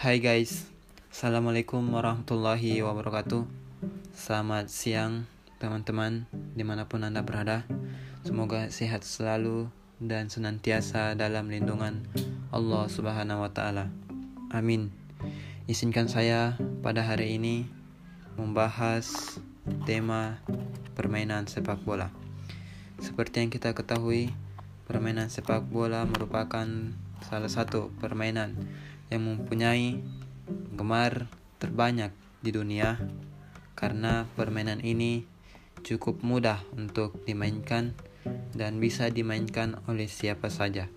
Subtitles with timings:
[0.00, 0.64] Hai guys,
[1.12, 3.44] Assalamualaikum warahmatullahi wabarakatuh.
[4.16, 5.28] Selamat siang
[5.60, 6.24] teman-teman
[6.56, 7.68] di mana pun anda berada.
[8.24, 9.68] Semoga sehat selalu
[10.00, 12.08] dan senantiasa dalam lindungan
[12.48, 13.92] Allah subhanahu wa ta'ala.
[14.48, 14.88] Amin.
[15.68, 17.68] Izinkan saya pada hari ini
[18.40, 19.36] membahas
[19.84, 20.40] tema
[20.96, 22.08] permainan sepak bola.
[23.04, 24.32] Seperti yang kita ketahui
[24.88, 26.64] permainan sepak bola merupakan
[27.20, 28.56] salah satu permainan
[29.10, 30.00] yang mempunyai
[30.74, 31.28] gemar
[31.60, 32.96] terbanyak di dunia
[33.76, 35.28] karena permainan ini
[35.84, 37.92] cukup mudah untuk dimainkan
[38.56, 40.88] dan bisa dimainkan oleh siapa saja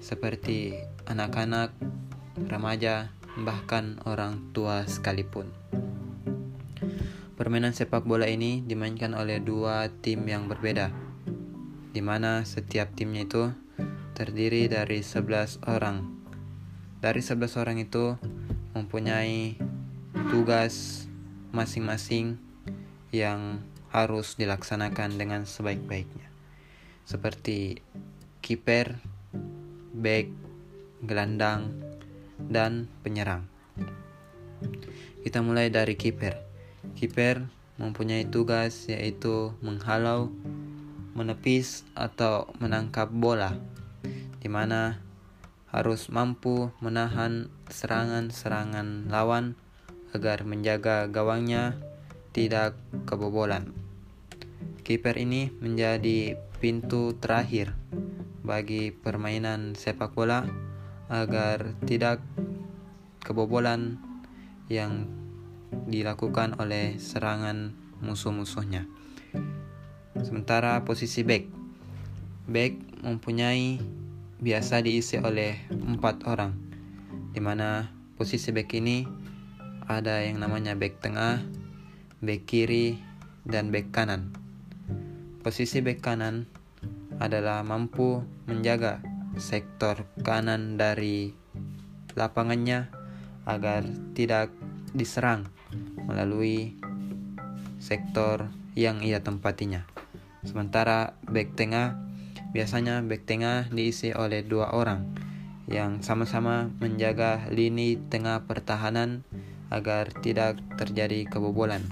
[0.00, 0.76] seperti
[1.08, 1.72] anak-anak,
[2.48, 3.10] remaja,
[3.40, 5.48] bahkan orang tua sekalipun.
[7.36, 10.88] Permainan sepak bola ini dimainkan oleh dua tim yang berbeda,
[11.92, 13.52] di mana setiap timnya itu
[14.16, 16.25] terdiri dari 11 orang.
[16.96, 18.16] Dari 11 orang itu
[18.72, 19.60] mempunyai
[20.32, 21.04] tugas
[21.52, 22.40] masing-masing
[23.12, 23.60] yang
[23.92, 26.28] harus dilaksanakan dengan sebaik-baiknya.
[27.04, 27.80] Seperti
[28.44, 28.96] kiper,
[29.96, 30.28] back,
[31.04, 31.72] gelandang,
[32.36, 33.48] dan penyerang.
[35.24, 36.36] Kita mulai dari kiper.
[36.96, 37.44] Kiper
[37.76, 40.32] mempunyai tugas yaitu menghalau
[41.16, 43.56] menepis atau menangkap bola,
[44.40, 45.00] di mana
[45.70, 49.58] harus mampu menahan serangan-serangan lawan
[50.14, 51.76] agar menjaga gawangnya
[52.30, 53.74] tidak kebobolan.
[54.86, 57.74] Kiper ini menjadi pintu terakhir
[58.46, 60.46] bagi permainan sepak bola
[61.10, 62.22] agar tidak
[63.26, 63.98] kebobolan
[64.70, 65.10] yang
[65.90, 68.86] dilakukan oleh serangan musuh-musuhnya.
[70.22, 71.44] Sementara posisi back,
[72.46, 73.82] back mempunyai
[74.36, 76.52] biasa diisi oleh empat orang,
[77.32, 77.88] di mana
[78.20, 79.08] posisi back ini
[79.86, 81.40] ada yang namanya back tengah,
[82.20, 83.00] back kiri,
[83.46, 84.34] dan back kanan.
[85.40, 86.50] Posisi back kanan
[87.16, 89.00] adalah mampu menjaga
[89.38, 91.32] sektor kanan dari
[92.16, 92.90] lapangannya
[93.46, 94.50] agar tidak
[94.92, 95.46] diserang
[96.08, 96.74] melalui
[97.78, 99.86] sektor yang ia tempatinya.
[100.42, 102.05] Sementara back tengah
[102.54, 105.06] biasanya back tengah diisi oleh dua orang
[105.66, 109.26] yang sama-sama menjaga lini tengah pertahanan
[109.70, 111.82] agar tidak terjadi kebobolan.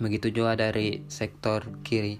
[0.00, 2.16] Begitu juga dari sektor kiri.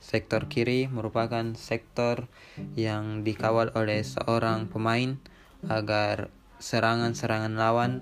[0.00, 2.32] Sektor kiri merupakan sektor
[2.72, 5.20] yang dikawal oleh seorang pemain
[5.68, 8.00] agar serangan-serangan lawan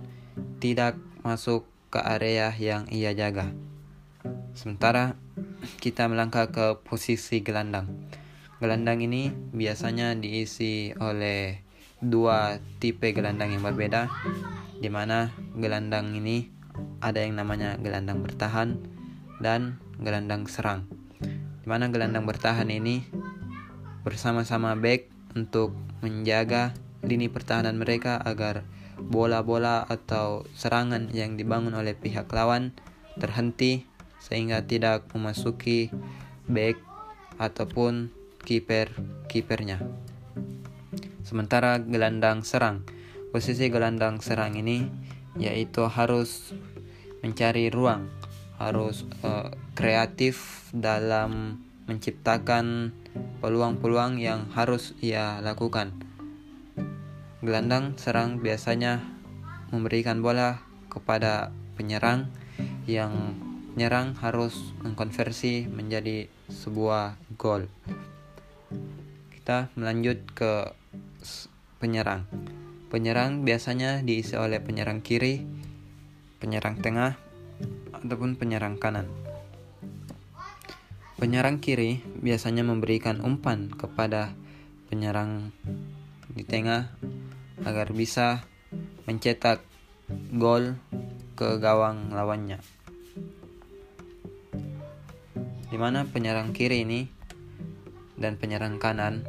[0.63, 0.95] tidak
[1.27, 3.51] masuk ke area yang ia jaga.
[4.55, 5.19] Sementara
[5.83, 7.91] kita melangkah ke posisi gelandang.
[8.59, 11.63] Gelandang ini biasanya diisi oleh
[12.03, 14.11] dua tipe gelandang yang berbeda,
[14.83, 16.51] di mana gelandang ini
[16.99, 18.83] ada yang namanya gelandang bertahan
[19.39, 20.91] dan gelandang serang.
[21.63, 23.07] Di mana gelandang bertahan ini
[24.03, 25.07] bersama-sama back
[25.39, 26.75] untuk menjaga
[27.07, 28.67] lini pertahanan mereka agar
[28.99, 32.75] bola-bola atau serangan yang dibangun oleh pihak lawan
[33.23, 33.87] terhenti
[34.19, 35.95] sehingga tidak memasuki
[36.51, 36.75] back
[37.39, 38.18] ataupun
[38.49, 38.97] kiper
[39.29, 39.77] kipernya.
[41.21, 42.89] Sementara gelandang serang,
[43.29, 44.89] posisi gelandang serang ini
[45.37, 46.57] yaitu harus
[47.21, 48.09] mencari ruang,
[48.57, 52.97] harus uh, kreatif dalam menciptakan
[53.45, 55.93] peluang-peluang yang harus ia lakukan.
[57.45, 59.05] Gelandang serang biasanya
[59.69, 62.33] memberikan bola kepada penyerang
[62.89, 63.37] yang
[63.77, 67.69] penyerang harus mengkonversi menjadi sebuah gol.
[69.33, 70.73] Kita melanjut ke
[71.81, 72.29] penyerang.
[72.89, 75.45] Penyerang biasanya diisi oleh penyerang kiri,
[76.41, 77.21] penyerang tengah,
[77.93, 79.09] ataupun penyerang kanan.
[81.19, 84.33] Penyerang kiri biasanya memberikan umpan kepada
[84.89, 85.51] penyerang
[86.31, 86.95] di tengah
[87.67, 88.47] agar bisa
[89.05, 89.61] mencetak
[90.33, 90.79] gol
[91.35, 92.63] ke gawang lawannya
[95.69, 97.07] di mana penyerang kiri ini
[98.19, 99.25] dan penyerang kanan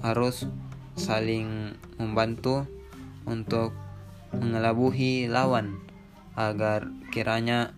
[0.00, 0.48] harus
[0.96, 2.64] saling membantu
[3.28, 3.76] untuk
[4.34, 5.78] mengelabuhi lawan
[6.34, 7.70] agar kiranya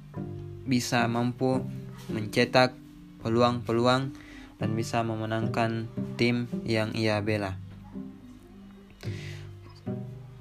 [0.65, 1.63] bisa mampu
[2.09, 2.73] mencetak
[3.21, 4.15] peluang-peluang
[4.57, 7.61] dan bisa memenangkan tim yang ia bela.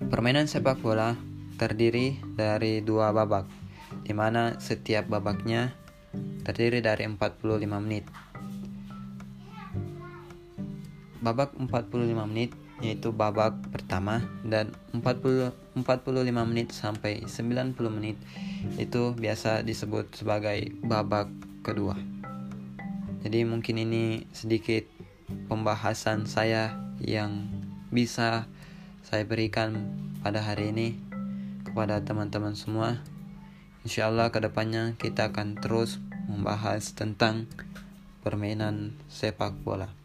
[0.05, 1.19] Permainan sepak bola
[1.59, 3.49] terdiri dari dua babak,
[4.05, 5.75] di mana setiap babaknya
[6.47, 8.05] terdiri dari 45 menit.
[11.23, 11.91] Babak 45
[12.27, 12.51] menit
[12.83, 18.19] yaitu babak pertama dan 40 45 menit sampai 90 menit
[18.75, 21.31] itu biasa disebut sebagai babak
[21.63, 21.95] kedua.
[23.23, 24.85] Jadi mungkin ini sedikit
[25.47, 27.47] pembahasan saya yang
[27.89, 28.47] bisa
[29.01, 29.91] saya berikan
[30.21, 30.99] pada hari ini
[31.65, 33.01] kepada teman-teman semua.
[33.83, 35.97] Insya Allah ke depannya kita akan terus
[36.29, 37.49] membahas tentang
[38.23, 40.04] permainan sepak bola.